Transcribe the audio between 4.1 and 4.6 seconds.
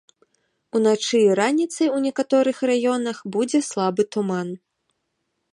туман.